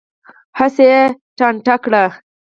هسې 0.59 0.85
یې 0.91 1.01
ټانټه 1.37 1.75
کړه. 1.83 2.03